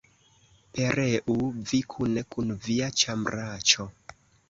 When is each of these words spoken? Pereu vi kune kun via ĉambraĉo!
Pereu 0.77 1.37
vi 1.69 1.81
kune 1.97 2.25
kun 2.35 2.57
via 2.67 2.91
ĉambraĉo! 3.05 3.91